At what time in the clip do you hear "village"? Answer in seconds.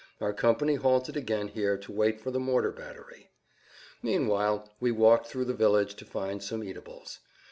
5.53-5.93